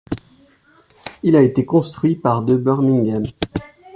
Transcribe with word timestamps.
Il 1.21 1.35
a 1.35 1.43
été 1.43 1.63
construit 1.63 2.15
par 2.15 2.41
de 2.41 2.57
Birmingham. 2.57 3.21